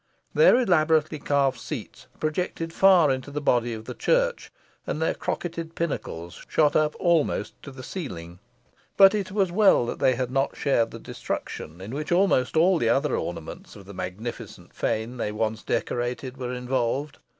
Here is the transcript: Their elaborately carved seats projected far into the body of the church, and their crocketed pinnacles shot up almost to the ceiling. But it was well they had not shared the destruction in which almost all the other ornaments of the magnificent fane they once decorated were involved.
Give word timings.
Their 0.33 0.59
elaborately 0.59 1.19
carved 1.19 1.59
seats 1.59 2.07
projected 2.19 2.73
far 2.73 3.11
into 3.11 3.29
the 3.29 3.39
body 3.39 3.71
of 3.71 3.85
the 3.85 3.93
church, 3.93 4.51
and 4.87 4.99
their 4.99 5.13
crocketed 5.13 5.75
pinnacles 5.75 6.43
shot 6.49 6.75
up 6.75 6.95
almost 6.99 7.53
to 7.61 7.69
the 7.69 7.83
ceiling. 7.83 8.39
But 8.97 9.13
it 9.13 9.31
was 9.31 9.51
well 9.51 9.85
they 9.95 10.15
had 10.15 10.31
not 10.31 10.57
shared 10.57 10.89
the 10.89 10.97
destruction 10.97 11.81
in 11.81 11.91
which 11.93 12.11
almost 12.11 12.57
all 12.57 12.79
the 12.79 12.89
other 12.89 13.15
ornaments 13.15 13.75
of 13.75 13.85
the 13.85 13.93
magnificent 13.93 14.73
fane 14.73 15.17
they 15.17 15.31
once 15.31 15.61
decorated 15.61 16.35
were 16.35 16.51
involved. 16.51 17.19